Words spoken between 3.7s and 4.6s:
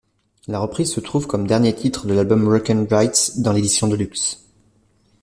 Deluxe.